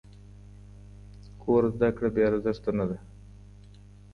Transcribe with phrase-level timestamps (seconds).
[1.41, 2.97] کور زده کړه بې ارزښته نه ده.